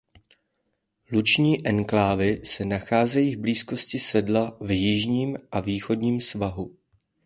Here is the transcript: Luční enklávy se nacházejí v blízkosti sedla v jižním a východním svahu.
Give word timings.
Luční 1.11 1.67
enklávy 1.67 2.41
se 2.45 2.65
nacházejí 2.65 3.35
v 3.35 3.39
blízkosti 3.39 3.99
sedla 3.99 4.57
v 4.61 4.71
jižním 4.77 5.37
a 5.51 5.59
východním 5.59 6.21
svahu. 6.21 6.77